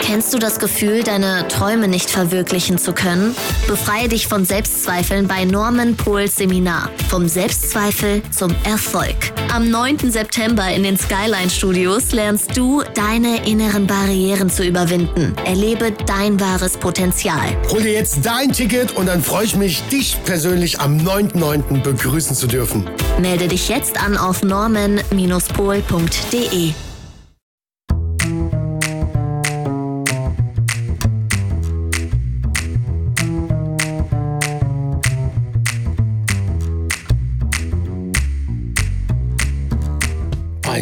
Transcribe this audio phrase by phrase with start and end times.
[0.00, 3.34] Kennst du das Gefühl, deine Träume nicht verwirklichen zu können?
[3.66, 6.90] Befreie dich von Selbstzweifeln bei Norman Pohls Seminar.
[7.08, 9.16] Vom Selbstzweifel zum Erfolg.
[9.52, 10.10] Am 9.
[10.10, 15.34] September in den Skyline Studios lernst du, deine inneren Barrieren zu überwinden.
[15.44, 17.56] Erlebe dein wahres Potenzial.
[17.70, 21.82] Hol dir jetzt dein Ticket und dann freue ich mich, dich persönlich am 9.9.
[21.82, 22.88] begrüßen zu dürfen.
[23.20, 26.72] Melde dich jetzt an auf norman-pol.de.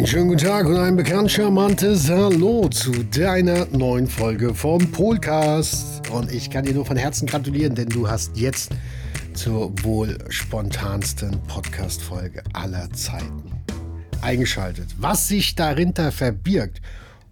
[0.07, 6.09] schönen guten Tag und ein bekannt charmantes Hallo zu deiner neuen Folge vom Polcast.
[6.09, 8.71] Und ich kann dir nur von Herzen gratulieren, denn du hast jetzt
[9.33, 13.51] zur wohl spontansten Podcast-Folge aller Zeiten
[14.21, 14.95] eingeschaltet.
[14.97, 16.79] Was sich darinter verbirgt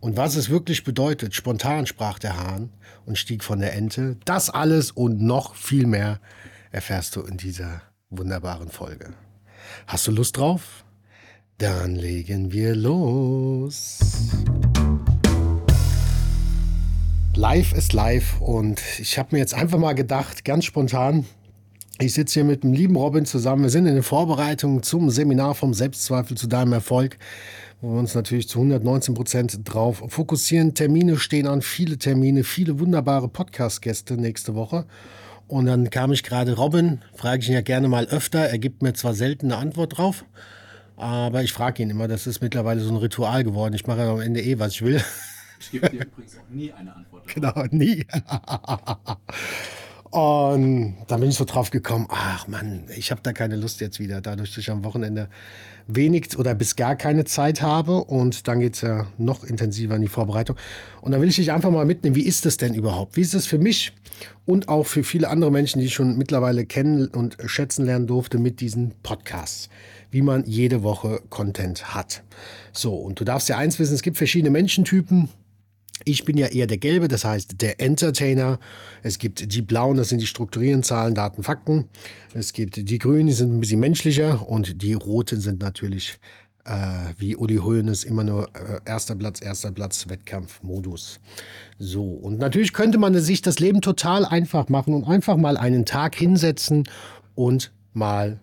[0.02, 2.72] und was es wirklich bedeutet, spontan sprach der Hahn
[3.06, 6.20] und stieg von der Ente, das alles und noch viel mehr
[6.74, 9.14] erfährst du in dieser wunderbaren Folge.
[9.88, 10.85] Hast du Lust drauf?
[11.58, 14.00] Dann legen wir los.
[17.34, 21.26] Live ist live und ich habe mir jetzt einfach mal gedacht, ganz spontan,
[21.98, 23.64] ich sitze hier mit dem lieben Robin zusammen.
[23.64, 27.18] Wir sind in der Vorbereitung zum Seminar vom Selbstzweifel zu deinem Erfolg,
[27.80, 30.74] wo wir uns natürlich zu 119 Prozent drauf fokussieren.
[30.74, 34.86] Termine stehen an, viele Termine, viele wunderbare Podcast-Gäste nächste Woche.
[35.48, 38.40] Und dann kam ich gerade Robin, frage ich ihn ja gerne mal öfter.
[38.40, 40.26] Er gibt mir zwar selten eine Antwort drauf,
[40.98, 43.74] aber ich frage ihn immer, das ist mittlerweile so ein Ritual geworden.
[43.74, 45.02] Ich mache am Ende eh, was ich will.
[45.60, 47.28] Ich gebe dir übrigens auch nie eine Antwort.
[47.34, 48.06] Genau, nie.
[50.16, 54.00] Und dann bin ich so drauf gekommen, ach Mann, ich habe da keine Lust jetzt
[54.00, 55.28] wieder, dadurch, dass ich am Wochenende
[55.88, 58.04] wenig oder bis gar keine Zeit habe.
[58.04, 60.56] Und dann geht es ja noch intensiver in die Vorbereitung.
[61.02, 63.18] Und da will ich dich einfach mal mitnehmen, wie ist das denn überhaupt?
[63.18, 63.92] Wie ist es für mich
[64.46, 68.38] und auch für viele andere Menschen, die ich schon mittlerweile kennen und schätzen lernen durfte
[68.38, 69.70] mit diesen Podcasts?
[70.16, 72.24] Wie man jede Woche Content hat.
[72.72, 75.28] So, und du darfst ja eins wissen, es gibt verschiedene Menschentypen.
[76.06, 78.58] Ich bin ja eher der Gelbe, das heißt der Entertainer.
[79.04, 81.90] Es gibt die Blauen, das sind die strukturierenden Zahlen, Daten, Fakten.
[82.34, 84.48] Es gibt die Grünen, die sind ein bisschen menschlicher.
[84.48, 86.18] Und die Roten sind natürlich,
[86.64, 91.20] äh, wie Uli Hoeneß, immer nur äh, erster Platz, erster Platz, Wettkampfmodus.
[91.78, 95.84] So, und natürlich könnte man sich das Leben total einfach machen und einfach mal einen
[95.86, 96.88] Tag hinsetzen
[97.36, 98.40] und mal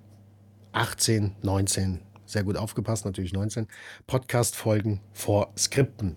[0.72, 3.68] 18, 19, sehr gut aufgepasst, natürlich 19,
[4.06, 6.16] Podcast-Folgen vor Skripten.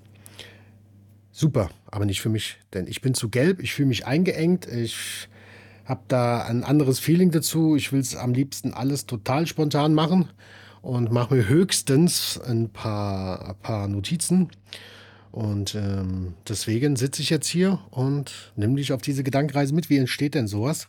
[1.31, 5.27] Super, aber nicht für mich, denn ich bin zu gelb, ich fühle mich eingeengt, ich
[5.85, 7.75] habe da ein anderes Feeling dazu.
[7.75, 10.29] Ich will es am liebsten alles total spontan machen
[10.81, 14.49] und mache mir höchstens ein paar, ein paar Notizen.
[15.31, 19.89] Und ähm, deswegen sitze ich jetzt hier und nehme dich auf diese Gedankenreise mit.
[19.89, 20.87] Wie entsteht denn sowas?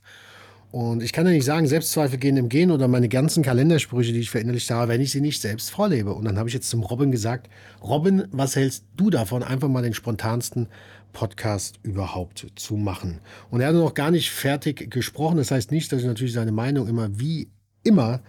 [0.77, 4.21] Und ich kann ja nicht sagen, Selbstzweifel gehen im Gehen oder meine ganzen Kalendersprüche, die
[4.21, 6.13] ich verinnerlicht habe, wenn ich sie nicht selbst vorlebe.
[6.13, 7.49] Und dann habe ich jetzt zum Robin gesagt,
[7.83, 10.69] Robin, was hältst du davon, einfach mal den spontansten
[11.15, 13.21] Podcast überhaupt zu machen?
[13.51, 15.39] Und er hat noch gar nicht fertig gesprochen.
[15.39, 17.49] Das heißt nicht, dass ich natürlich seine Meinung immer wie
[17.83, 18.21] immer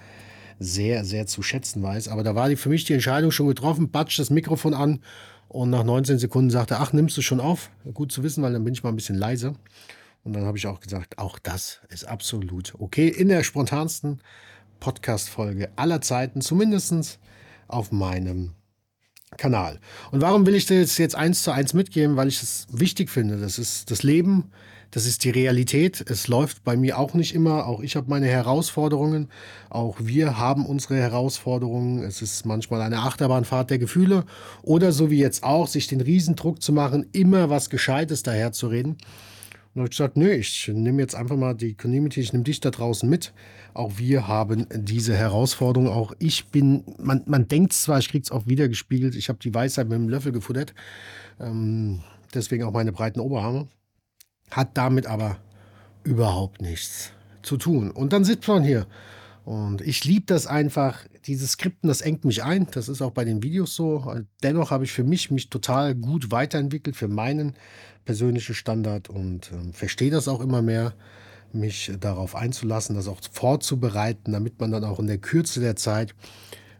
[0.58, 2.08] sehr, sehr zu schätzen weiß.
[2.08, 5.02] Aber da war für mich die Entscheidung schon getroffen, batsch das Mikrofon an
[5.50, 7.72] und nach 19 Sekunden sagte, er, ach, nimmst du schon auf?
[7.94, 9.56] Gut zu wissen, weil dann bin ich mal ein bisschen leise.
[10.28, 13.08] Und dann habe ich auch gesagt, auch das ist absolut okay.
[13.08, 14.20] In der spontansten
[14.82, 17.18] Podcast-Folge aller Zeiten, zumindest
[17.70, 18.52] auf meinem
[19.38, 19.80] Kanal.
[20.12, 22.18] Und warum will ich das jetzt eins zu eins mitgeben?
[22.18, 23.38] Weil ich es wichtig finde.
[23.38, 24.52] Das ist das Leben,
[24.92, 26.04] das ist die Realität.
[26.10, 27.66] Es läuft bei mir auch nicht immer.
[27.66, 29.30] Auch ich habe meine Herausforderungen.
[29.70, 32.04] Auch wir haben unsere Herausforderungen.
[32.04, 34.26] Es ist manchmal eine Achterbahnfahrt der Gefühle.
[34.62, 38.98] Oder so wie jetzt auch, sich den Riesendruck zu machen, immer was Gescheites daherzureden.
[39.78, 42.72] Habe ich gesagt, nö, ich nehme jetzt einfach mal die Community, ich nehme dich da
[42.72, 43.34] draußen mit.
[43.74, 45.88] Auch wir haben diese Herausforderung.
[45.88, 49.40] Auch ich bin, man, man denkt zwar, ich kriege es auch wieder gespiegelt, ich habe
[49.40, 50.74] die Weisheit mit dem Löffel gefuttert.
[51.40, 52.00] Ähm,
[52.34, 53.68] deswegen auch meine breiten Oberarme.
[54.50, 55.38] Hat damit aber
[56.04, 57.12] überhaupt nichts
[57.44, 57.92] zu tun.
[57.92, 58.88] Und dann sitzt man hier.
[59.48, 61.06] Und ich liebe das einfach.
[61.26, 62.68] Dieses Skripten, das engt mich ein.
[62.72, 64.14] Das ist auch bei den Videos so.
[64.44, 67.56] Dennoch habe ich für mich mich total gut weiterentwickelt für meinen
[68.04, 70.96] persönlichen Standard und äh, verstehe das auch immer mehr,
[71.54, 76.14] mich darauf einzulassen, das auch vorzubereiten, damit man dann auch in der Kürze der Zeit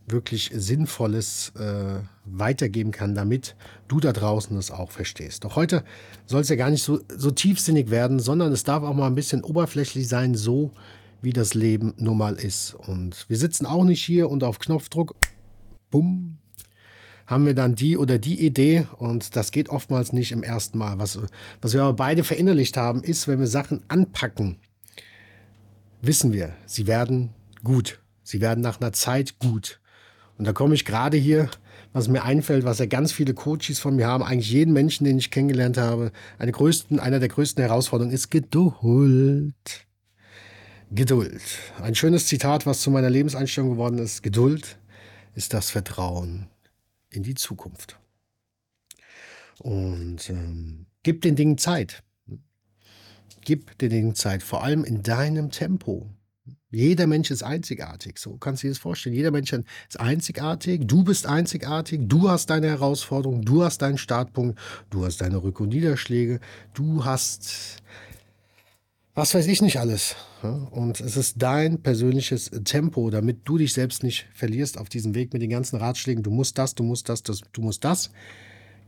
[0.06, 3.56] wirklich Sinnvolles äh, weitergeben kann, damit
[3.88, 5.46] du da draußen das auch verstehst.
[5.46, 5.86] Doch heute
[6.26, 9.16] soll es ja gar nicht so, so tiefsinnig werden, sondern es darf auch mal ein
[9.16, 10.74] bisschen oberflächlich sein, so
[11.22, 12.74] wie das Leben nun mal ist.
[12.74, 15.16] Und wir sitzen auch nicht hier und auf Knopfdruck,
[15.90, 16.38] bumm,
[17.26, 20.98] haben wir dann die oder die Idee und das geht oftmals nicht im ersten Mal.
[20.98, 21.20] Was,
[21.62, 24.58] was wir aber beide verinnerlicht haben, ist, wenn wir Sachen anpacken,
[26.02, 27.34] wissen wir, sie werden
[27.64, 28.00] gut.
[28.24, 29.80] Sie werden nach einer Zeit gut.
[30.38, 31.50] Und da komme ich gerade hier,
[31.94, 35.18] was mir einfällt, was ja ganz viele Coaches von mir haben, eigentlich jeden Menschen, den
[35.18, 39.87] ich kennengelernt habe, eine größten, einer der größten Herausforderungen ist Geduld.
[40.92, 41.42] Geduld.
[41.82, 44.24] Ein schönes Zitat, was zu meiner Lebenseinstellung geworden ist.
[44.24, 44.78] Geduld
[45.36, 46.48] ist das Vertrauen
[47.10, 48.00] in die Zukunft.
[49.60, 52.04] Und ähm, gib den Dingen Zeit.
[53.42, 56.10] Gib den Dingen Zeit, vor allem in deinem Tempo.
[56.70, 59.16] Jeder Mensch ist einzigartig, so kannst du dir das vorstellen.
[59.16, 64.60] Jeder Mensch ist einzigartig, du bist einzigartig, du hast deine Herausforderungen, du hast deinen Startpunkt,
[64.90, 66.42] du hast deine Rück- und Niederschläge,
[66.74, 67.82] du hast
[69.18, 70.16] was weiß ich nicht alles.
[70.44, 75.34] Und es ist dein persönliches Tempo, damit du dich selbst nicht verlierst auf diesem Weg
[75.34, 76.22] mit den ganzen Ratschlägen.
[76.22, 78.12] Du musst das, du musst das, das du musst das.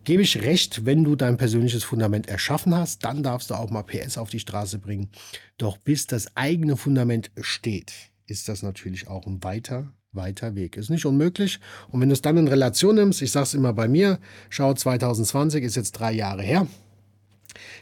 [0.04, 3.82] Gebe ich recht, wenn du dein persönliches Fundament erschaffen hast, dann darfst du auch mal
[3.82, 5.10] PS auf die Straße bringen.
[5.58, 7.92] Doch bis das eigene Fundament steht,
[8.28, 10.78] ist das natürlich auch ein weiter, weiter Weg.
[10.78, 11.60] Ist nicht unmöglich.
[11.90, 14.20] Und wenn du es dann in Relation nimmst, ich sage es immer bei mir,
[14.52, 16.68] schau, 2020 ist jetzt drei Jahre her.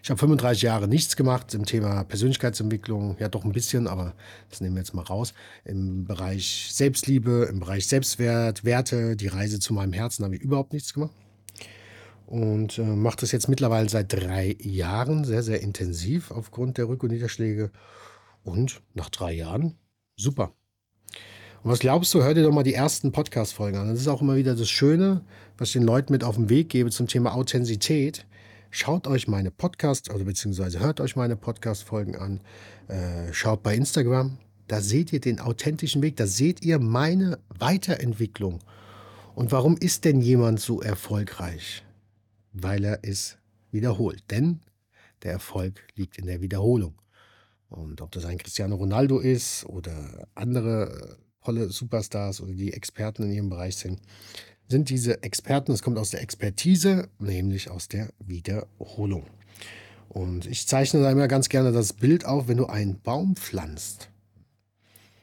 [0.02, 4.14] Ich habe 35 Jahre nichts gemacht im Thema Persönlichkeitsentwicklung, ja doch ein bisschen, aber
[4.50, 5.34] das nehmen wir jetzt mal raus.
[5.66, 10.74] Im Bereich Selbstliebe, im Bereich Selbstwert, Werte, die Reise zu meinem Herzen habe ich überhaupt
[10.74, 11.14] nichts gemacht.
[12.26, 17.04] Und äh, mache das jetzt mittlerweile seit drei Jahren sehr, sehr intensiv aufgrund der Rück-
[17.04, 17.72] und Niederschläge.
[18.44, 19.78] Und nach drei Jahren,
[20.18, 20.54] super.
[21.64, 23.88] Und was glaubst du, hör dir doch mal die ersten Podcast-Folgen an.
[23.90, 25.22] Das ist auch immer wieder das Schöne,
[25.58, 28.27] was ich den Leuten mit auf den Weg gebe zum Thema Authentizität
[28.70, 32.42] Schaut euch meine Podcast oder beziehungsweise hört euch meine Podcast-Folgen an.
[32.88, 34.38] Äh, schaut bei Instagram.
[34.68, 36.18] Da seht ihr den authentischen Weg.
[36.18, 38.60] Da seht ihr meine Weiterentwicklung.
[39.36, 41.84] Und warum ist denn jemand so erfolgreich?
[42.52, 43.38] Weil er es
[43.72, 44.24] wiederholt.
[44.30, 44.60] Denn
[45.24, 46.96] der Erfolg liegt in der Wiederholung.
[47.70, 51.18] Und ob das ein Cristiano Ronaldo ist oder andere
[51.48, 54.02] tolle Superstars oder die Experten in ihrem Bereich sind,
[54.68, 59.26] sind diese Experten, es kommt aus der Expertise, nämlich aus der Wiederholung.
[60.10, 64.10] Und ich zeichne da immer ganz gerne das Bild auf, wenn du einen Baum pflanzt.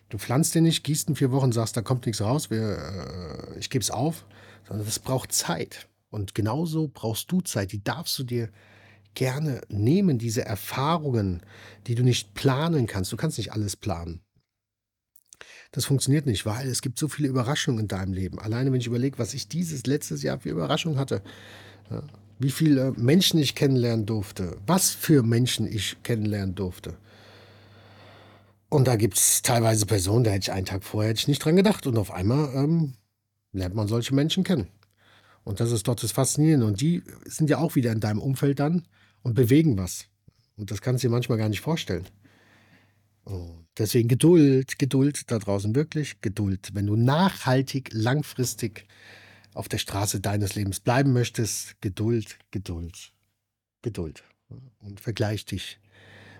[0.09, 3.59] Du pflanzt den nicht, gießt ihn vier Wochen, sagst, da kommt nichts raus, wir, äh,
[3.59, 4.25] ich gebe es auf,
[4.67, 5.88] sondern das braucht Zeit.
[6.09, 8.49] Und genauso brauchst du Zeit, die darfst du dir
[9.15, 11.43] gerne nehmen, diese Erfahrungen,
[11.87, 13.12] die du nicht planen kannst.
[13.12, 14.24] Du kannst nicht alles planen.
[15.75, 18.38] Das funktioniert nicht, weil es gibt so viele Überraschungen in deinem Leben.
[18.38, 21.21] Alleine wenn ich überlege, was ich dieses letztes Jahr für Überraschungen hatte.
[21.91, 22.05] Ja,
[22.38, 24.56] wie viele Menschen ich kennenlernen durfte.
[24.69, 26.94] Was für Menschen ich kennenlernen durfte.
[28.69, 31.44] Und da gibt es teilweise Personen, da hätte ich einen Tag vorher hätte ich nicht
[31.44, 31.88] dran gedacht.
[31.88, 32.93] Und auf einmal ähm,
[33.53, 34.69] lernt man solche Menschen kennen.
[35.43, 36.67] Und das ist dort das Faszinierende.
[36.67, 38.85] Und die sind ja auch wieder in deinem Umfeld dann
[39.23, 40.05] und bewegen was.
[40.56, 42.05] Und das kannst du dir manchmal gar nicht vorstellen.
[43.79, 46.71] Deswegen Geduld, Geduld da draußen wirklich Geduld.
[46.75, 48.87] Wenn du nachhaltig, langfristig
[49.55, 53.12] auf der Straße deines Lebens bleiben möchtest, Geduld, Geduld,
[53.82, 54.25] Geduld.
[54.81, 55.81] Und vergleich dich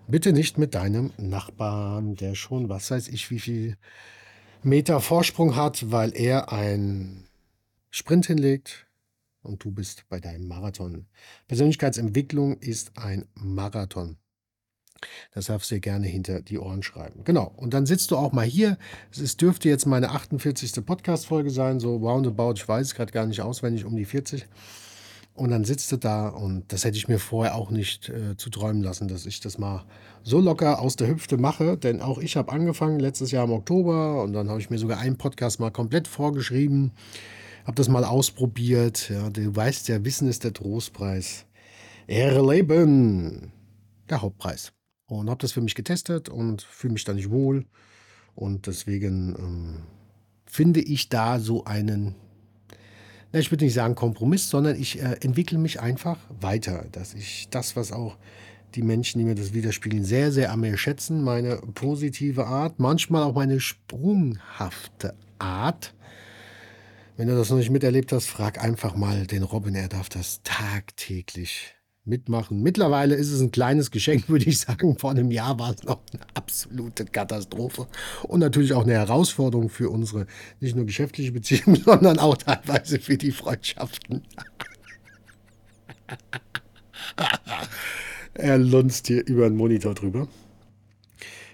[0.07, 3.77] bitte nicht mit deinem Nachbarn, der schon, was weiß ich, wie viel
[4.63, 7.27] Meter Vorsprung hat, weil er einen
[7.91, 8.87] Sprint hinlegt
[9.43, 11.07] und du bist bei deinem Marathon.
[11.49, 14.17] Persönlichkeitsentwicklung ist ein Marathon.
[15.33, 17.23] Das darfst du dir gerne hinter die Ohren schreiben.
[17.25, 17.53] Genau.
[17.57, 18.79] Und dann sitzt du auch mal hier.
[19.11, 20.85] Es dürfte jetzt meine 48.
[20.85, 22.55] Podcast-Folge sein, so roundabout.
[22.57, 24.47] Ich weiß es gerade gar nicht auswendig, um die 40.
[25.35, 28.51] Und dann sitzt du da und das hätte ich mir vorher auch nicht äh, zu
[28.51, 29.85] träumen lassen, dass ich das mal
[30.23, 31.77] so locker aus der Hüfte mache.
[31.77, 35.01] Denn auch ich habe angefangen letztes Jahr im Oktober und dann habe ich mir sogar
[35.01, 36.93] einen Podcast mal komplett vorgeschrieben.
[37.65, 39.11] Habe das mal ausprobiert.
[39.11, 41.47] Ja, du weißt ja, Wissen ist der Trostpreis.
[42.07, 43.51] Ehre Leben,
[44.09, 44.73] der Hauptpreis
[45.19, 47.65] und habe das für mich getestet und fühle mich da nicht wohl.
[48.35, 49.77] Und deswegen ähm,
[50.47, 52.15] finde ich da so einen,
[53.33, 57.49] na, ich würde nicht sagen Kompromiss, sondern ich äh, entwickle mich einfach weiter, dass ich
[57.51, 58.17] das, was auch
[58.75, 63.23] die Menschen, die mir das widerspiegeln, sehr, sehr an mir schätzen, meine positive Art, manchmal
[63.23, 65.95] auch meine sprunghafte Art.
[67.17, 70.41] Wenn du das noch nicht miterlebt hast, frag einfach mal den Robin, er darf das
[70.43, 72.63] tagtäglich mitmachen.
[72.63, 74.99] Mittlerweile ist es ein kleines Geschenk, würde ich sagen.
[74.99, 77.87] Vor einem Jahr war es noch eine absolute Katastrophe
[78.25, 80.27] und natürlich auch eine Herausforderung für unsere
[80.61, 84.23] nicht nur geschäftliche Beziehung, sondern auch teilweise für die Freundschaften.
[88.35, 90.29] er lunzt hier über den Monitor drüber.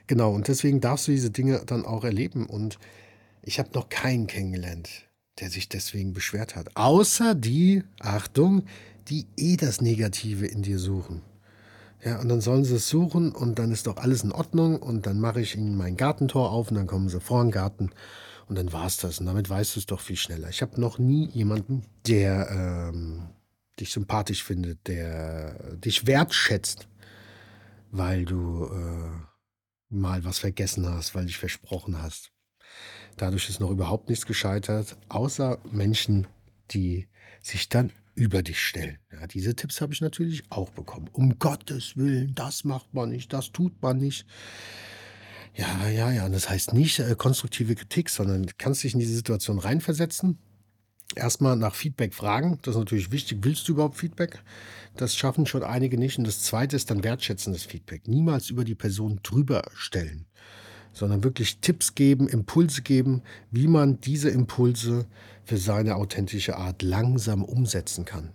[0.06, 2.46] Genau, und deswegen darfst du diese Dinge dann auch erleben.
[2.46, 2.78] Und
[3.42, 5.08] ich habe noch keinen kennengelernt,
[5.40, 6.76] der sich deswegen beschwert hat.
[6.76, 8.64] Außer die, Achtung,
[9.08, 11.22] die eh das Negative in dir suchen.
[12.04, 15.06] Ja, und dann sollen sie es suchen und dann ist doch alles in Ordnung und
[15.06, 17.90] dann mache ich ihnen mein Gartentor auf und dann kommen sie vor den Garten
[18.48, 19.20] und dann war es das.
[19.20, 20.48] Und damit weißt du es doch viel schneller.
[20.48, 23.28] Ich habe noch nie jemanden, der ähm,
[23.78, 26.88] dich sympathisch findet, der dich wertschätzt,
[27.90, 29.30] weil du äh,
[29.90, 32.32] mal was vergessen hast, weil dich versprochen hast.
[33.16, 36.26] Dadurch ist noch überhaupt nichts gescheitert, außer Menschen,
[36.70, 37.06] die
[37.42, 38.98] sich dann über dich stellen.
[39.12, 41.08] Ja, diese Tipps habe ich natürlich auch bekommen.
[41.12, 44.26] Um Gottes Willen, das macht man nicht, das tut man nicht.
[45.54, 46.28] Ja, ja, ja.
[46.28, 50.38] Das heißt nicht äh, konstruktive Kritik, sondern du kannst dich in diese Situation reinversetzen.
[51.16, 52.58] Erstmal nach Feedback fragen.
[52.62, 53.38] Das ist natürlich wichtig.
[53.42, 54.42] Willst du überhaupt Feedback?
[54.96, 56.18] Das schaffen schon einige nicht.
[56.18, 58.06] Und das zweite ist dann wertschätzendes Feedback.
[58.06, 60.26] Niemals über die Person drüber stellen,
[60.92, 65.06] sondern wirklich Tipps geben, Impulse geben, wie man diese Impulse
[65.44, 68.30] für seine authentische Art langsam umsetzen kann.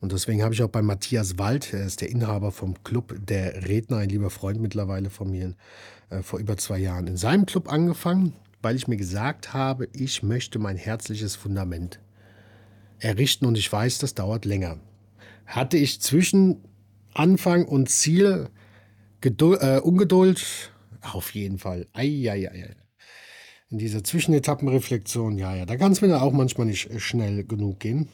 [0.00, 3.66] Und deswegen habe ich auch bei Matthias Wald, er ist der Inhaber vom Club der
[3.66, 5.54] Redner, ein lieber Freund mittlerweile von mir,
[6.10, 10.22] äh, vor über zwei Jahren in seinem Club angefangen, weil ich mir gesagt habe, ich
[10.22, 12.00] möchte mein herzliches Fundament
[13.00, 14.78] errichten und ich weiß, das dauert länger.
[15.46, 16.60] Hatte ich zwischen
[17.14, 18.48] Anfang und Ziel
[19.20, 20.72] Geduld, äh, Ungeduld?
[21.00, 21.86] Auf jeden Fall.
[21.92, 22.76] Eieiei
[23.70, 27.80] in dieser Zwischenetappenreflexion, ja, ja, da kann es mir auch manchmal nicht äh, schnell genug
[27.80, 28.08] gehen.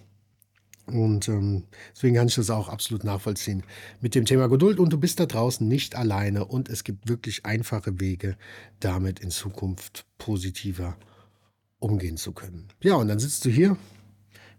[0.87, 1.65] Und ähm,
[1.95, 3.63] deswegen kann ich das auch absolut nachvollziehen
[4.01, 4.79] mit dem Thema Geduld.
[4.79, 8.37] Und du bist da draußen nicht alleine und es gibt wirklich einfache Wege,
[8.81, 10.99] damit in Zukunft positiver
[11.79, 12.69] umgehen zu können.
[12.83, 13.79] Ja, und dann sitzt du hier.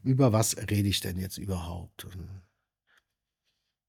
[0.04, 2.06] Über was rede ich denn jetzt überhaupt?
[2.06, 2.28] Und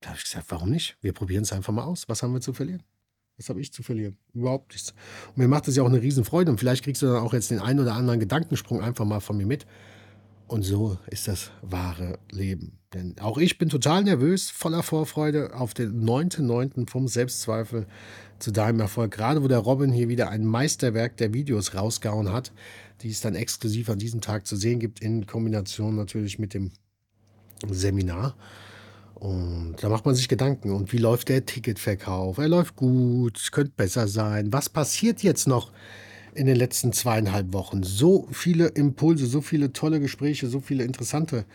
[0.01, 0.99] da habe ich gesagt, warum nicht?
[1.01, 2.07] Wir probieren es einfach mal aus.
[2.09, 2.83] Was haben wir zu verlieren?
[3.39, 4.17] Was habe ich zu verlieren?
[4.33, 4.95] Überhaupt nichts.
[5.29, 6.51] Und mir macht das ja auch eine Riesenfreude.
[6.51, 9.37] Und vielleicht kriegst du dann auch jetzt den einen oder anderen Gedankensprung einfach mal von
[9.37, 9.67] mir mit.
[10.49, 12.79] Und so ist das wahre Leben.
[12.95, 16.89] Denn auch ich bin total nervös, voller Vorfreude auf den 9.9.
[16.89, 17.87] vom Selbstzweifel
[18.39, 19.13] zu deinem Erfolg.
[19.13, 22.53] Gerade wo der Robin hier wieder ein Meisterwerk der Videos rausgehauen hat,
[23.03, 26.71] die es dann exklusiv an diesem Tag zu sehen gibt, in Kombination natürlich mit dem
[27.69, 28.37] Seminar.
[29.19, 30.71] Und da macht man sich Gedanken.
[30.71, 32.37] Und wie läuft der Ticketverkauf?
[32.37, 34.53] Er läuft gut, es könnte besser sein.
[34.53, 35.73] Was passiert jetzt noch
[36.35, 37.83] in den letzten zweieinhalb Wochen?
[37.83, 41.47] So viele Impulse, so viele tolle Gespräche, so viele interessante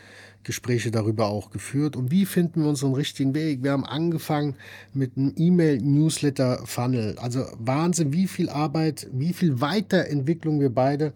[0.43, 1.95] Gespräche darüber auch geführt.
[1.95, 3.61] Und wie finden wir unseren richtigen Weg?
[3.61, 4.55] Wir haben angefangen
[4.91, 7.19] mit einem E-Mail-Newsletter-Funnel.
[7.19, 11.13] Also Wahnsinn, wie viel Arbeit, wie viel Weiterentwicklung wir beide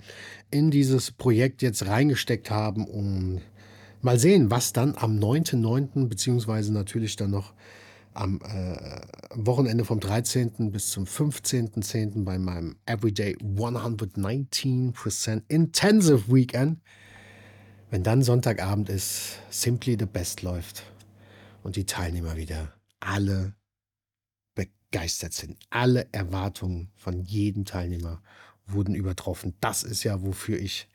[0.52, 2.86] in dieses Projekt jetzt reingesteckt haben.
[2.86, 3.42] Und
[4.06, 6.10] Mal sehen, was dann am 9.9.
[6.10, 7.56] beziehungsweise natürlich dann noch
[8.14, 9.02] am äh,
[9.34, 10.70] Wochenende vom 13.
[10.70, 12.24] bis zum 15.10.
[12.24, 16.82] bei meinem Everyday 119% Intensive Weekend,
[17.90, 20.84] wenn dann Sonntagabend ist, Simply the Best läuft
[21.64, 23.56] und die Teilnehmer wieder alle
[24.54, 25.58] begeistert sind.
[25.72, 28.22] Alle Erwartungen von jedem Teilnehmer
[28.68, 29.56] wurden übertroffen.
[29.62, 30.90] Das ist ja, wofür ich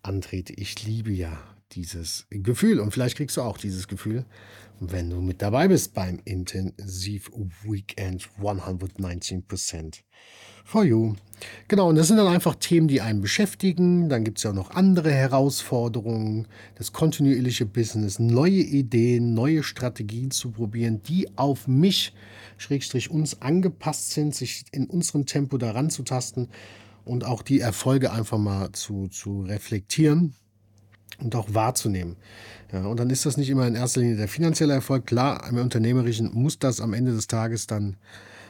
[0.00, 0.54] antrete.
[0.54, 1.36] Ich liebe ja
[1.72, 2.80] dieses Gefühl.
[2.80, 4.24] Und vielleicht kriegst du auch dieses Gefühl,
[4.80, 7.30] wenn du mit dabei bist beim Intensiv
[7.64, 10.02] Weekend 119%
[10.64, 11.14] for you.
[11.66, 14.08] Genau, und das sind dann einfach Themen, die einen beschäftigen.
[14.08, 20.30] Dann gibt es ja auch noch andere Herausforderungen, das kontinuierliche Business, neue Ideen, neue Strategien
[20.30, 22.12] zu probieren, die auf mich,
[22.58, 26.48] Schrägstrich uns angepasst sind, sich in unserem Tempo daran zu tasten
[27.04, 30.34] und auch die Erfolge einfach mal zu, zu reflektieren
[31.18, 32.16] und auch wahrzunehmen.
[32.72, 35.06] Ja, und dann ist das nicht immer in erster Linie der finanzielle Erfolg.
[35.06, 37.96] Klar, im Unternehmerischen muss das am Ende des Tages dann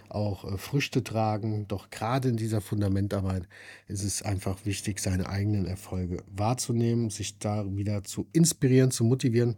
[0.09, 1.67] auch äh, Früchte tragen.
[1.69, 3.49] Doch gerade in dieser Fundamentarbeit
[3.87, 9.57] ist es einfach wichtig, seine eigenen Erfolge wahrzunehmen, sich da wieder zu inspirieren, zu motivieren,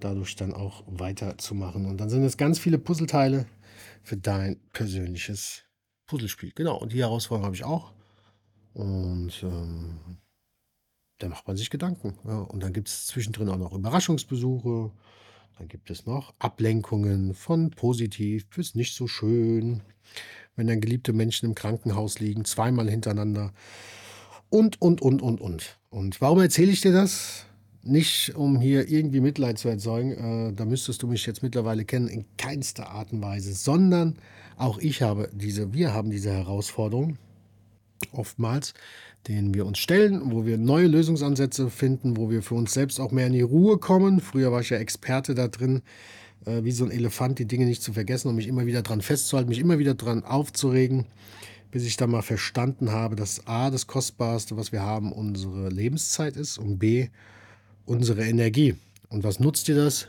[0.00, 1.86] dadurch dann auch weiterzumachen.
[1.86, 3.46] Und dann sind es ganz viele Puzzleteile
[4.02, 5.62] für dein persönliches
[6.06, 6.52] Puzzlespiel.
[6.54, 7.92] Genau, und die Herausforderung habe ich auch.
[8.74, 10.18] Und ähm,
[11.24, 12.18] da macht man sich Gedanken.
[12.26, 12.40] Ja.
[12.40, 14.90] Und dann gibt es zwischendrin auch noch Überraschungsbesuche.
[15.58, 19.80] Dann gibt es noch Ablenkungen von positiv bis nicht so schön.
[20.54, 23.54] Wenn dann geliebte Menschen im Krankenhaus liegen, zweimal hintereinander.
[24.50, 25.78] Und, und, und, und, und.
[25.88, 27.46] Und warum erzähle ich dir das?
[27.82, 32.08] Nicht, um hier irgendwie Mitleid zu erzeugen, äh, da müsstest du mich jetzt mittlerweile kennen,
[32.08, 34.18] in keinster Art und Weise, sondern
[34.56, 37.16] auch ich habe diese, wir haben diese Herausforderung
[38.12, 38.74] oftmals,
[39.28, 43.10] denen wir uns stellen, wo wir neue Lösungsansätze finden, wo wir für uns selbst auch
[43.10, 44.20] mehr in die Ruhe kommen.
[44.20, 45.82] Früher war ich ja Experte da drin,
[46.44, 49.00] äh, wie so ein Elefant, die Dinge nicht zu vergessen und mich immer wieder dran
[49.00, 51.06] festzuhalten, mich immer wieder dran aufzuregen,
[51.70, 56.36] bis ich dann mal verstanden habe, dass A, das Kostbarste, was wir haben, unsere Lebenszeit
[56.36, 57.08] ist und B,
[57.86, 58.76] unsere Energie.
[59.08, 60.08] Und was nutzt dir das?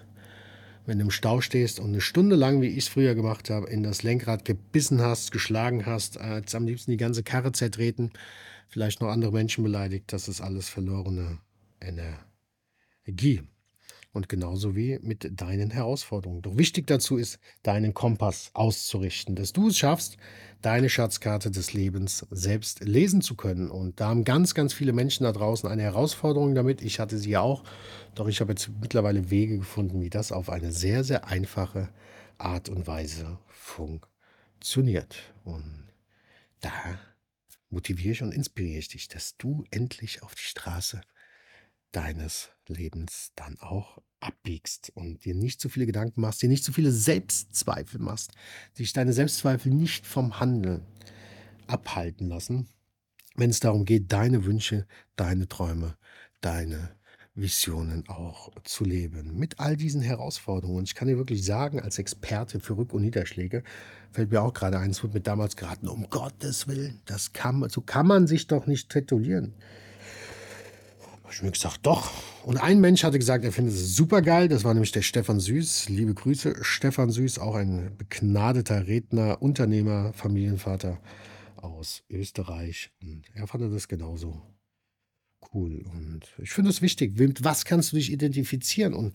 [0.85, 3.67] Wenn du im Stau stehst und eine Stunde lang, wie ich es früher gemacht habe,
[3.69, 8.11] in das Lenkrad gebissen hast, geschlagen hast, als am liebsten die ganze Karre zertreten,
[8.67, 11.39] vielleicht noch andere Menschen beleidigt, das ist alles verlorene
[11.81, 13.41] Energie.
[14.15, 16.41] Und genauso wie mit deinen Herausforderungen.
[16.41, 20.15] Doch wichtig dazu ist, deinen Kompass auszurichten, dass du es schaffst,
[20.61, 23.69] deine Schatzkarte des Lebens selbst lesen zu können.
[23.69, 26.81] Und da haben ganz, ganz viele Menschen da draußen eine Herausforderung damit.
[26.81, 27.65] Ich hatte sie ja auch.
[28.15, 31.89] Doch ich habe jetzt mittlerweile Wege gefunden, wie das auf eine sehr, sehr einfache
[32.37, 35.17] Art und Weise funktioniert.
[35.43, 35.87] Und
[36.61, 36.71] da
[37.69, 41.01] motiviere ich und inspiriere ich dich, dass du endlich auf die Straße
[41.95, 46.73] deines Lebens dann auch abbiegst und dir nicht zu viele Gedanken machst, dir nicht zu
[46.73, 48.31] viele Selbstzweifel machst,
[48.77, 50.85] dich deine Selbstzweifel nicht vom Handeln
[51.67, 52.67] abhalten lassen,
[53.35, 55.95] wenn es darum geht, deine Wünsche, deine Träume,
[56.41, 56.95] deine
[57.33, 59.37] Visionen auch zu leben.
[59.37, 60.85] Mit all diesen Herausforderungen.
[60.85, 63.63] Ich kann dir wirklich sagen, als Experte für Rück- und Niederschläge,
[64.11, 67.67] fällt mir auch gerade ein, es wurde mir damals geraten, um Gottes Willen, das kann,
[67.69, 69.53] so kann man sich doch nicht titulieren
[71.31, 72.11] ich mir gesagt, doch.
[72.43, 74.47] Und ein Mensch hatte gesagt, er findet es super geil.
[74.47, 75.89] Das war nämlich der Stefan Süß.
[75.89, 80.99] Liebe Grüße, Stefan Süß, auch ein begnadeter Redner, Unternehmer, Familienvater
[81.55, 82.91] aus Österreich.
[83.01, 84.41] Und er fand das genauso
[85.53, 85.83] cool.
[85.93, 87.19] Und ich finde es wichtig.
[87.19, 88.93] Mit was kannst du dich identifizieren?
[88.93, 89.13] Und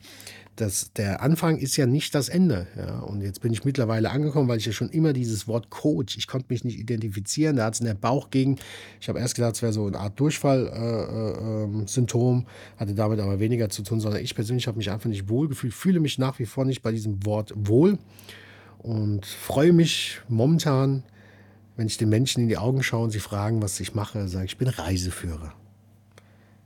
[0.57, 2.67] das, der Anfang ist ja nicht das Ende.
[2.77, 3.01] Ja?
[3.01, 6.27] Und jetzt bin ich mittlerweile angekommen, weil ich ja schon immer dieses Wort Coach, ich
[6.27, 7.57] konnte mich nicht identifizieren.
[7.57, 8.61] Da hat es in der Bauchgegend.
[9.01, 13.41] Ich habe erst gedacht, es wäre so eine Art Durchfall-Symptom, äh, äh, hatte damit aber
[13.41, 16.39] weniger zu tun, sondern ich persönlich habe mich einfach nicht wohl gefühlt, fühle mich nach
[16.39, 17.99] wie vor nicht bei diesem Wort wohl
[18.79, 21.03] und freue mich momentan,
[21.77, 24.45] wenn ich den Menschen in die Augen schaue und sie fragen, was ich mache, sage
[24.45, 25.55] ich, ich bin Reiseführer.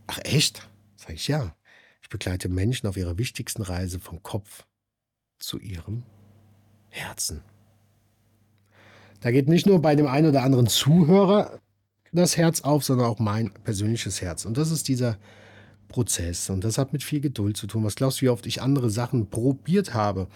[0.06, 0.68] Ach echt?
[0.96, 1.54] Sag ich ja.
[2.02, 4.66] Ich begleite Menschen auf ihrer wichtigsten Reise vom Kopf
[5.38, 6.02] zu ihrem
[6.90, 7.42] Herzen.
[9.20, 11.60] Da geht nicht nur bei dem einen oder anderen Zuhörer
[12.12, 14.44] das Herz auf, sondern auch mein persönliches Herz.
[14.44, 15.18] Und das ist dieser
[15.88, 16.50] Prozess.
[16.50, 17.84] Und das hat mit viel Geduld zu tun.
[17.84, 20.28] Was glaubst du, wie oft ich andere Sachen probiert habe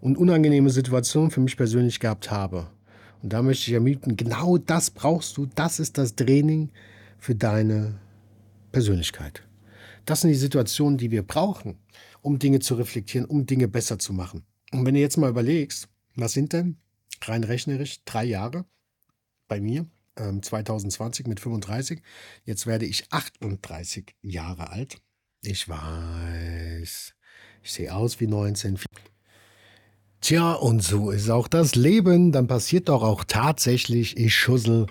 [0.00, 2.68] und unangenehme Situationen für mich persönlich gehabt habe?
[3.22, 5.46] Und da möchte ich ermieten, genau das brauchst du.
[5.54, 6.70] Das ist das Training
[7.18, 7.98] für deine
[8.72, 9.42] Persönlichkeit.
[10.06, 11.78] Das sind die Situationen, die wir brauchen,
[12.22, 14.44] um Dinge zu reflektieren, um Dinge besser zu machen.
[14.72, 16.78] Und wenn du jetzt mal überlegst, was sind denn
[17.22, 18.64] rein rechnerisch drei Jahre
[19.48, 22.02] bei mir, ähm, 2020 mit 35,
[22.44, 24.98] jetzt werde ich 38 Jahre alt.
[25.42, 27.14] Ich weiß,
[27.62, 28.78] ich sehe aus wie 19.
[30.20, 32.30] Tja, und so ist auch das Leben.
[32.30, 34.86] Dann passiert doch auch tatsächlich, ich schussel,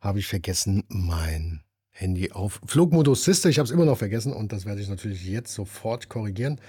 [0.00, 1.63] habe ich vergessen, mein
[1.96, 3.48] Handy auf Flugmodus Sister.
[3.48, 6.60] Ich habe es immer noch vergessen und das werde ich natürlich jetzt sofort korrigieren,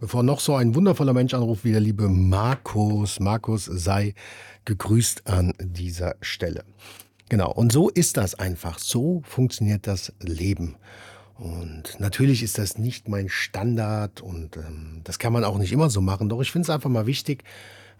[0.00, 3.20] bevor noch so ein wundervoller Mensch anruft wie der liebe Markus.
[3.20, 4.14] Markus sei
[4.64, 6.64] gegrüßt an dieser Stelle.
[7.28, 8.78] Genau, und so ist das einfach.
[8.78, 10.76] So funktioniert das Leben.
[11.36, 15.90] Und natürlich ist das nicht mein Standard und ähm, das kann man auch nicht immer
[15.90, 16.30] so machen.
[16.30, 17.44] Doch ich finde es einfach mal wichtig.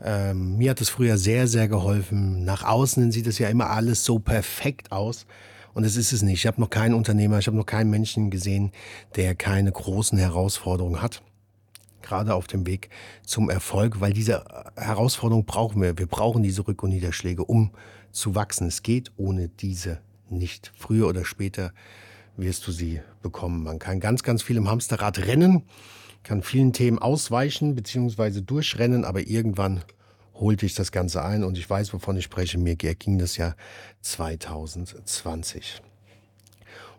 [0.02, 2.42] Ähm, mir hat es früher sehr, sehr geholfen.
[2.44, 5.26] Nach außen sieht es ja immer alles so perfekt aus.
[5.74, 6.40] Und es ist es nicht.
[6.40, 8.72] Ich habe noch keinen Unternehmer, ich habe noch keinen Menschen gesehen,
[9.16, 11.22] der keine großen Herausforderungen hat.
[12.02, 12.88] Gerade auf dem Weg
[13.24, 14.44] zum Erfolg, weil diese
[14.76, 15.98] Herausforderung brauchen wir.
[15.98, 17.70] Wir brauchen diese Rück- und Niederschläge, um
[18.10, 18.66] zu wachsen.
[18.66, 20.72] Es geht ohne diese nicht.
[20.76, 21.72] Früher oder später
[22.36, 23.62] wirst du sie bekommen.
[23.62, 25.62] Man kann ganz, ganz viel im Hamsterrad rennen,
[26.22, 28.40] kann vielen Themen ausweichen bzw.
[28.40, 29.82] durchrennen, aber irgendwann
[30.40, 32.58] holte ich das Ganze ein und ich weiß, wovon ich spreche.
[32.58, 33.54] Mir ging das Jahr
[34.00, 35.82] 2020.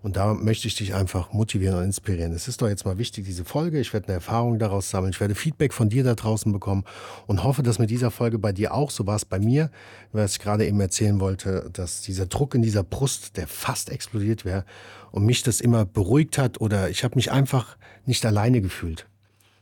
[0.03, 2.33] Und da möchte ich dich einfach motivieren und inspirieren.
[2.33, 3.79] Es ist doch jetzt mal wichtig, diese Folge.
[3.79, 5.11] Ich werde eine Erfahrung daraus sammeln.
[5.11, 6.85] Ich werde Feedback von dir da draußen bekommen
[7.27, 9.69] und hoffe, dass mit dieser Folge bei dir auch so war es bei mir,
[10.11, 14.43] was ich gerade eben erzählen wollte, dass dieser Druck in dieser Brust, der fast explodiert
[14.43, 14.65] wäre
[15.11, 19.05] und mich das immer beruhigt hat oder ich habe mich einfach nicht alleine gefühlt.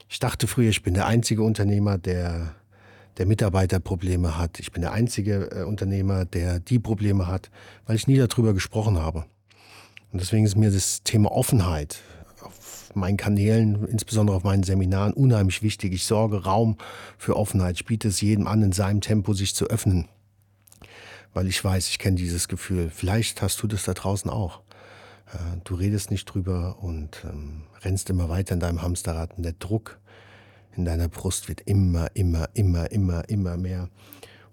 [0.08, 2.56] Ich dachte früher, ich bin der einzige Unternehmer, der
[3.20, 4.60] der Mitarbeiterprobleme hat.
[4.60, 7.52] Ich bin der einzige äh, Unternehmer, der die Probleme hat,
[7.86, 9.26] weil ich nie darüber gesprochen habe.
[10.12, 12.00] Und deswegen ist mir das Thema Offenheit
[12.42, 15.94] auf meinen Kanälen, insbesondere auf meinen Seminaren, unheimlich wichtig.
[15.94, 16.78] Ich sorge Raum
[17.18, 17.76] für Offenheit.
[17.76, 20.08] Ich biete es jedem an, in seinem Tempo sich zu öffnen.
[21.34, 22.90] Weil ich weiß, ich kenne dieses Gefühl.
[22.90, 24.62] Vielleicht hast du das da draußen auch.
[25.34, 29.36] Äh, du redest nicht drüber und ähm, rennst immer weiter in deinem Hamsterrad.
[29.36, 30.00] Und der Druck
[30.76, 33.90] in deiner Brust wird immer, immer, immer, immer, immer mehr.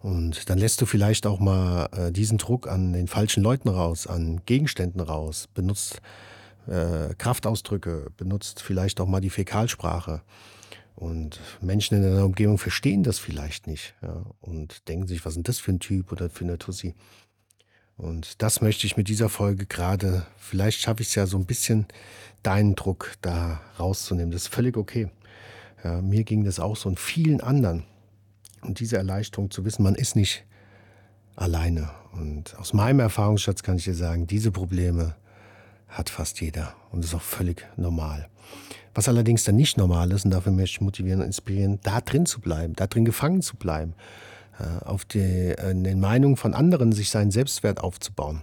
[0.00, 4.07] Und dann lässt du vielleicht auch mal äh, diesen Druck an den falschen Leuten raus,
[4.07, 6.00] an Gegenständen raus, benutzt
[6.68, 10.22] äh, Kraftausdrücke, benutzt vielleicht auch mal die Fäkalsprache.
[10.94, 15.42] Und Menschen in deiner Umgebung verstehen das vielleicht nicht ja, und denken sich, was denn
[15.42, 16.94] das für ein Typ oder für eine Tussi?
[17.96, 21.46] Und das möchte ich mit dieser Folge gerade, vielleicht schaffe ich es ja so ein
[21.46, 21.87] bisschen,
[22.42, 24.31] deinen Druck da rauszunehmen.
[24.31, 25.09] Das ist völlig okay.
[25.87, 27.85] Ja, mir ging das auch so und vielen anderen.
[28.62, 30.44] Und diese Erleichterung zu wissen, man ist nicht
[31.37, 31.90] alleine.
[32.12, 35.14] Und aus meinem Erfahrungsschatz kann ich dir sagen, diese Probleme
[35.87, 38.29] hat fast jeder und ist auch völlig normal.
[38.94, 42.27] Was allerdings dann nicht normal ist, und dafür möchte ich motivieren und inspirieren, da drin
[42.27, 43.94] zu bleiben, da drin gefangen zu bleiben,
[44.59, 48.42] äh, auf die, äh, in den Meinungen von anderen sich seinen Selbstwert aufzubauen,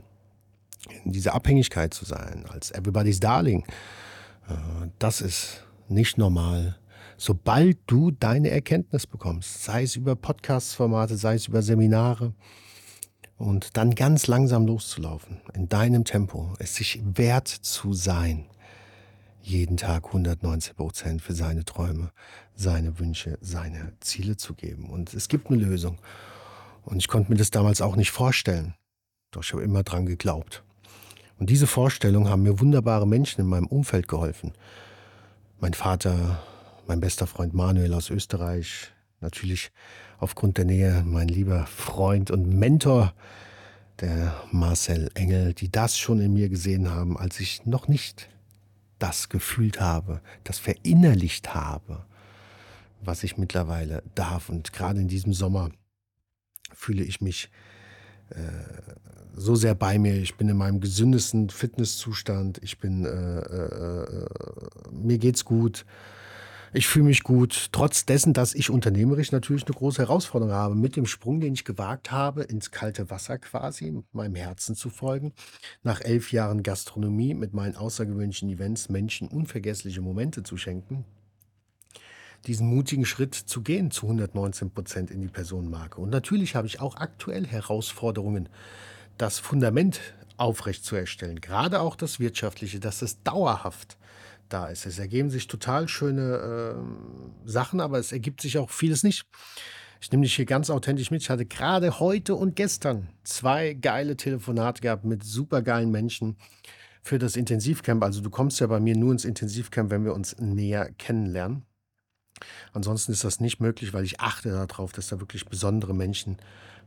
[1.04, 3.66] in dieser Abhängigkeit zu sein, als everybody's darling.
[4.48, 4.54] Äh,
[4.98, 6.78] das ist nicht normal.
[7.26, 12.34] Sobald du deine Erkenntnis bekommst, sei es über Podcast-Formate, sei es über Seminare,
[13.38, 18.44] und dann ganz langsam loszulaufen, in deinem Tempo, es sich wert zu sein,
[19.42, 22.12] jeden Tag 119 Prozent für seine Träume,
[22.56, 24.90] seine Wünsche, seine Ziele zu geben.
[24.90, 26.00] Und es gibt eine Lösung.
[26.84, 28.74] Und ich konnte mir das damals auch nicht vorstellen.
[29.32, 30.62] Doch ich habe immer dran geglaubt.
[31.40, 34.52] Und diese Vorstellung haben mir wunderbare Menschen in meinem Umfeld geholfen.
[35.62, 36.44] Mein Vater,
[36.88, 38.92] mein bester Freund Manuel aus Österreich,
[39.22, 39.72] natürlich
[40.20, 43.14] aufgrund der Nähe mein lieber Freund und Mentor,
[44.00, 48.30] der Marcel Engel, die das schon in mir gesehen haben, als ich noch nicht
[49.00, 52.06] das gefühlt habe, das verinnerlicht habe,
[53.02, 54.50] was ich mittlerweile darf.
[54.50, 55.70] Und gerade in diesem Sommer
[56.74, 57.50] fühle ich mich
[58.30, 58.36] äh,
[59.36, 60.16] so sehr bei mir.
[60.16, 62.60] Ich bin in meinem gesündesten Fitnesszustand.
[62.64, 64.28] Ich bin, äh, äh, äh
[64.92, 65.86] mir geht's gut.
[66.76, 70.96] Ich fühle mich gut, trotz dessen, dass ich unternehmerisch natürlich eine große Herausforderung habe, mit
[70.96, 75.34] dem Sprung, den ich gewagt habe, ins kalte Wasser quasi, meinem Herzen zu folgen.
[75.84, 81.06] Nach elf Jahren Gastronomie mit meinen außergewöhnlichen Events Menschen unvergessliche Momente zu schenken,
[82.48, 86.02] diesen mutigen Schritt zu gehen zu 119 Prozent in die Personenmarke.
[86.02, 88.50] Und natürlich habe ich auch aktuell Herausforderungen,
[89.20, 90.02] das Fundament
[90.38, 93.96] aufrecht zu erstellen, gerade auch das Wirtschaftliche, dass es dauerhaft
[94.50, 94.86] da ist.
[94.86, 99.26] Es ergeben sich total schöne äh, Sachen, aber es ergibt sich auch vieles nicht.
[100.02, 101.22] Ich nehme dich hier ganz authentisch mit.
[101.22, 106.36] Ich hatte gerade heute und gestern zwei geile Telefonate gehabt mit super geilen Menschen
[107.02, 108.04] für das Intensivcamp.
[108.04, 111.66] Also du kommst ja bei mir nur ins Intensivcamp, wenn wir uns näher kennenlernen.
[112.74, 116.38] Ansonsten ist das nicht möglich, weil ich achte darauf, dass da wirklich besondere Menschen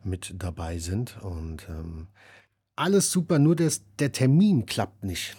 [0.04, 1.16] mit dabei sind.
[1.22, 2.08] Und ähm,
[2.76, 5.36] alles super, nur das, der Termin klappt nicht.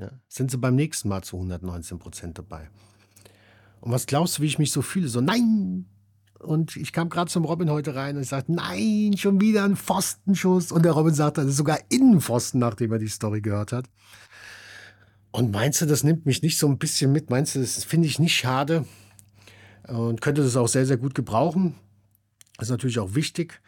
[0.00, 2.70] Ja, sind sie beim nächsten Mal zu 119 Prozent dabei.
[3.82, 5.08] Und was glaubst du, wie ich mich so fühle?
[5.08, 5.84] So, nein!
[6.38, 9.76] Und ich kam gerade zum Robin heute rein und ich sagte, nein, schon wieder ein
[9.76, 10.72] Pfostenschuss.
[10.72, 13.90] Und der Robin sagte, das ist sogar Innenpfosten, nachdem er die Story gehört hat.
[15.32, 17.28] Und meinst du, das nimmt mich nicht so ein bisschen mit?
[17.28, 18.86] Meinst du, das finde ich nicht schade?
[19.86, 21.74] Und könnte das auch sehr, sehr gut gebrauchen.
[22.56, 23.60] Das ist natürlich auch wichtig.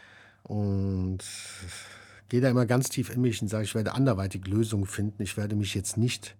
[0.45, 1.18] Und
[2.33, 5.23] gehe da immer ganz tief in mich und sage, ich werde anderweitig Lösungen finden.
[5.23, 6.35] Ich werde mich jetzt nicht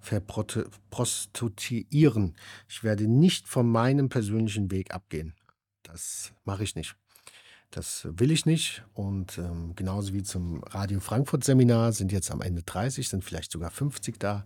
[0.00, 2.34] verprostituieren.
[2.68, 5.34] Ich werde nicht von meinem persönlichen Weg abgehen.
[5.84, 6.96] Das mache ich nicht.
[7.70, 8.82] Das will ich nicht.
[8.94, 13.52] Und ähm, genauso wie zum Radio Frankfurt Seminar sind jetzt am Ende 30, sind vielleicht
[13.52, 14.44] sogar 50 da.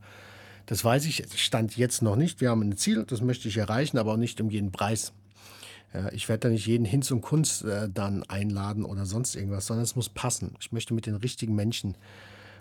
[0.66, 2.42] Das weiß ich, stand jetzt noch nicht.
[2.42, 5.14] Wir haben ein Ziel, das möchte ich erreichen, aber auch nicht um jeden Preis.
[6.12, 9.84] Ich werde da nicht jeden Hinz und Kunst äh, dann einladen oder sonst irgendwas, sondern
[9.84, 10.54] es muss passen.
[10.60, 11.96] Ich möchte mit den richtigen Menschen,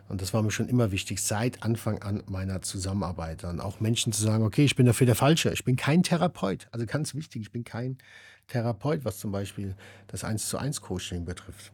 [0.10, 4.12] und das war mir schon immer wichtig, seit Anfang an meiner Zusammenarbeit, dann auch Menschen
[4.12, 5.54] zu sagen, okay, ich bin dafür der Falsche.
[5.54, 6.68] Ich bin kein Therapeut.
[6.72, 7.98] Also ganz wichtig, ich bin kein
[8.48, 9.76] Therapeut, was zum Beispiel
[10.08, 11.72] das 1 zu 1 Coaching betrifft.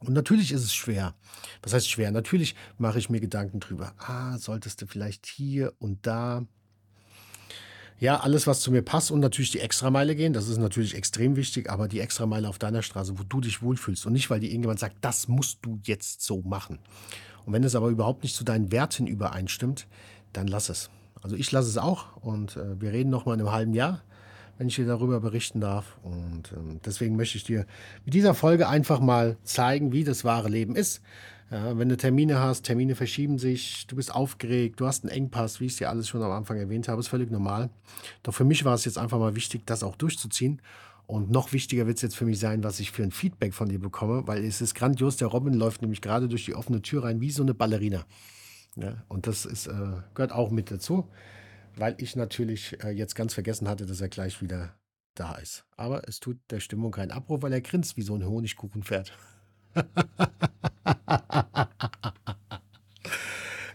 [0.00, 1.14] Und natürlich ist es schwer.
[1.62, 2.10] Was heißt schwer?
[2.10, 3.94] Natürlich mache ich mir Gedanken drüber.
[3.98, 6.44] Ah, solltest du vielleicht hier und da
[8.00, 11.36] ja, alles, was zu mir passt und natürlich die Extrameile gehen, das ist natürlich extrem
[11.36, 14.48] wichtig, aber die Extrameile auf deiner Straße, wo du dich wohlfühlst und nicht, weil dir
[14.48, 16.78] irgendjemand sagt, das musst du jetzt so machen.
[17.44, 19.86] Und wenn es aber überhaupt nicht zu deinen Werten übereinstimmt,
[20.32, 20.90] dann lass es.
[21.22, 24.02] Also ich lasse es auch und äh, wir reden noch mal in einem halben Jahr,
[24.58, 25.98] wenn ich dir darüber berichten darf.
[26.02, 27.66] Und äh, deswegen möchte ich dir
[28.04, 31.00] mit dieser Folge einfach mal zeigen, wie das wahre Leben ist.
[31.50, 35.60] Ja, wenn du Termine hast, Termine verschieben sich, du bist aufgeregt, du hast einen Engpass,
[35.60, 37.70] wie ich es dir alles schon am Anfang erwähnt habe, ist völlig normal.
[38.22, 40.60] Doch für mich war es jetzt einfach mal wichtig, das auch durchzuziehen.
[41.06, 43.70] Und noch wichtiger wird es jetzt für mich sein, was ich für ein Feedback von
[43.70, 45.16] dir bekomme, weil es ist grandios.
[45.16, 48.04] Der Robin läuft nämlich gerade durch die offene Tür rein, wie so eine Ballerina.
[48.76, 51.08] Ja, und das ist, äh, gehört auch mit dazu,
[51.76, 54.74] weil ich natürlich äh, jetzt ganz vergessen hatte, dass er gleich wieder
[55.14, 55.64] da ist.
[55.78, 59.16] Aber es tut der Stimmung keinen Abbruch, weil er grinst wie so ein Honigkuchenpferd.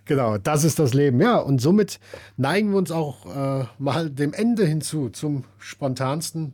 [0.05, 1.19] genau, das ist das Leben.
[1.21, 1.99] Ja, und somit
[2.37, 6.53] neigen wir uns auch äh, mal dem Ende hinzu, zum spontansten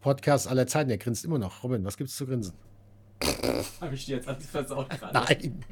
[0.00, 0.90] Podcast aller Zeiten.
[0.90, 1.62] Er grinst immer noch.
[1.62, 2.54] Robin, was gibt's zu grinsen?
[3.80, 5.12] Habe ich dir jetzt alles versaut gerade?
[5.12, 5.64] Nein,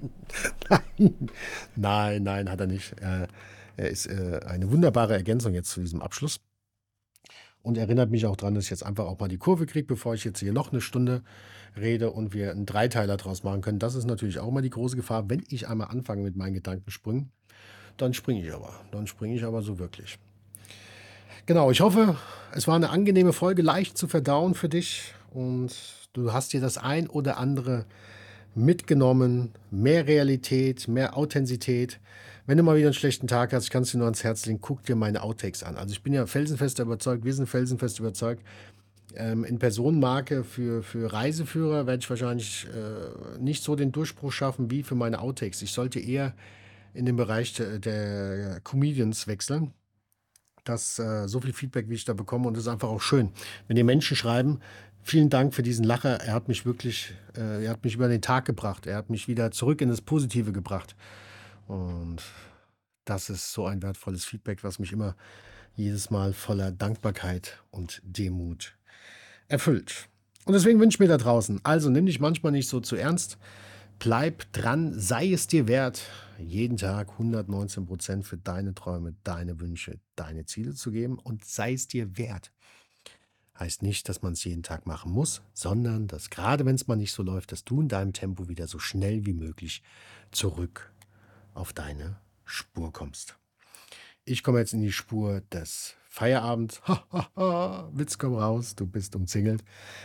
[0.68, 1.28] nein,
[1.76, 2.94] nein, nein, hat er nicht.
[3.00, 3.28] Er,
[3.76, 6.40] er ist äh, eine wunderbare Ergänzung jetzt zu diesem Abschluss
[7.66, 10.14] und erinnert mich auch daran, dass ich jetzt einfach auch mal die Kurve kriege, bevor
[10.14, 11.22] ich jetzt hier noch eine Stunde
[11.76, 13.80] rede und wir einen Dreiteiler draus machen können.
[13.80, 15.28] Das ist natürlich auch immer die große Gefahr.
[15.28, 17.32] Wenn ich einmal anfange mit meinen Gedankensprüngen,
[17.96, 18.72] dann springe ich aber.
[18.92, 20.20] Dann springe ich aber so wirklich.
[21.46, 22.16] Genau, ich hoffe,
[22.52, 25.74] es war eine angenehme Folge, leicht zu verdauen für dich und
[26.12, 27.84] du hast dir das ein oder andere
[28.54, 29.50] mitgenommen.
[29.72, 31.98] Mehr Realität, mehr Authentizität.
[32.46, 34.46] Wenn du mal wieder einen schlechten Tag hast, ich kann es dir nur ans Herz
[34.46, 35.76] legen, guck dir meine Outtakes an.
[35.76, 38.42] Also ich bin ja felsenfest überzeugt, wir sind felsenfest überzeugt,
[39.14, 44.70] ähm, in Personenmarke für, für Reiseführer werde ich wahrscheinlich äh, nicht so den Durchbruch schaffen
[44.70, 45.62] wie für meine Outtakes.
[45.62, 46.34] Ich sollte eher
[46.94, 49.72] in den Bereich der, der Comedians wechseln
[50.68, 52.48] das äh, so viel Feedback, wie ich da bekomme.
[52.48, 53.30] Und es ist einfach auch schön,
[53.68, 54.60] wenn die Menschen schreiben,
[55.02, 56.20] vielen Dank für diesen Lacher.
[56.20, 58.86] Er hat mich wirklich, äh, er hat mich über den Tag gebracht.
[58.86, 60.96] Er hat mich wieder zurück in das Positive gebracht.
[61.66, 62.22] Und
[63.04, 65.16] das ist so ein wertvolles Feedback, was mich immer
[65.74, 68.76] jedes Mal voller Dankbarkeit und Demut
[69.48, 70.08] erfüllt.
[70.44, 73.36] Und deswegen wünsche ich mir da draußen, also nimm dich manchmal nicht so zu ernst.
[73.98, 76.02] Bleib dran, sei es dir wert,
[76.38, 81.72] jeden Tag 119 Prozent für deine Träume, deine Wünsche, deine Ziele zu geben und sei
[81.72, 82.52] es dir wert.
[83.58, 86.96] Heißt nicht, dass man es jeden Tag machen muss, sondern dass gerade wenn es mal
[86.96, 89.82] nicht so läuft, dass du in deinem Tempo wieder so schnell wie möglich
[90.30, 90.92] zurück
[91.56, 93.36] auf deine Spur kommst.
[94.24, 96.80] Ich komme jetzt in die Spur des Feierabends.
[97.92, 99.62] Witz komm raus, du bist umzingelt.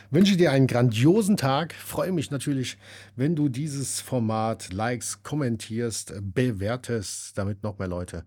[0.09, 1.73] Wünsche dir einen grandiosen Tag.
[1.73, 2.77] Freue mich natürlich,
[3.15, 8.25] wenn du dieses Format likes, kommentierst, bewertest, damit noch mehr Leute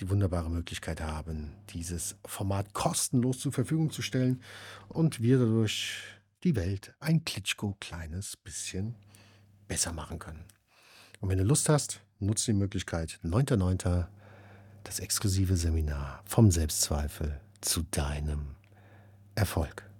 [0.00, 4.42] die wunderbare Möglichkeit haben, dieses Format kostenlos zur Verfügung zu stellen
[4.88, 5.98] und wir dadurch
[6.42, 8.94] die Welt ein Klitschko kleines bisschen
[9.68, 10.44] besser machen können.
[11.20, 14.06] Und wenn du Lust hast, nutze die Möglichkeit 9.9
[14.84, 18.56] das exklusive Seminar vom Selbstzweifel zu deinem
[19.34, 19.90] Erfolg.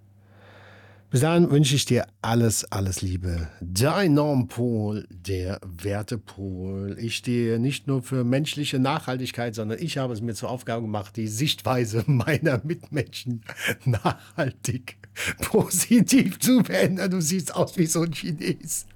[1.11, 3.49] Bis dahin wünsche ich dir alles, alles Liebe.
[3.61, 6.97] Dein Normpol, der Wertepol.
[7.01, 11.17] Ich stehe nicht nur für menschliche Nachhaltigkeit, sondern ich habe es mir zur Aufgabe gemacht,
[11.17, 13.43] die Sichtweise meiner Mitmenschen
[13.85, 14.99] nachhaltig
[15.41, 17.11] positiv zu verändern.
[17.11, 18.87] Du siehst aus wie so ein Chines.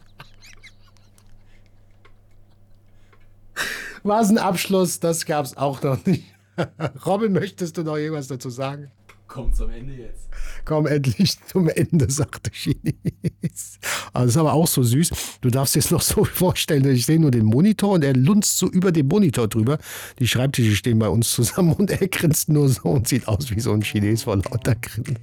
[4.05, 6.25] Was ein Abschluss, das gab es auch noch nicht.
[7.07, 8.91] Robin, möchtest du noch irgendwas dazu sagen?
[9.27, 10.29] Komm zum Ende jetzt.
[10.67, 13.79] Komm endlich zum Ende, sagte Chines.
[14.13, 15.11] Also das ist aber auch so süß.
[15.41, 18.59] Du darfst dir es noch so vorstellen, ich sehe nur den Monitor und er lunzt
[18.59, 19.79] so über den Monitor drüber.
[20.19, 23.61] Die Schreibtische stehen bei uns zusammen und er grinst nur so und sieht aus wie
[23.61, 25.19] so ein Chines vor lauter Grinsen.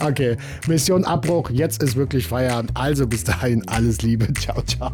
[0.00, 0.36] Okay,
[0.66, 1.50] Mission Abbruch.
[1.50, 2.72] Jetzt ist wirklich Feierabend.
[2.74, 4.32] Also bis dahin alles Liebe.
[4.34, 4.92] Ciao, ciao.